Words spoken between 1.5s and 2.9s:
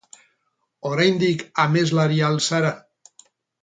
ameslaria al zara?